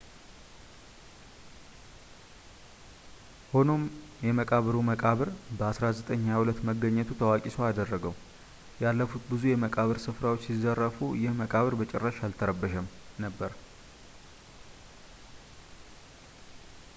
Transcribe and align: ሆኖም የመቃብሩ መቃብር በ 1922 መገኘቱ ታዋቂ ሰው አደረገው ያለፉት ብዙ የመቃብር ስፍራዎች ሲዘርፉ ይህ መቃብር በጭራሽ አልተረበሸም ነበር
ሆኖም 3.51 3.83
የመቃብሩ 4.27 4.75
መቃብር 4.89 5.29
በ 5.57 5.59
1922 5.73 6.63
መገኘቱ 6.69 7.09
ታዋቂ 7.21 7.43
ሰው 7.57 7.63
አደረገው 7.69 8.15
ያለፉት 8.83 9.23
ብዙ 9.33 9.45
የመቃብር 9.53 9.99
ስፍራዎች 10.07 10.45
ሲዘርፉ 10.49 10.97
ይህ 11.21 11.37
መቃብር 11.43 11.73
በጭራሽ 11.81 12.19
አልተረበሸም 12.29 12.91
ነበር 13.25 13.51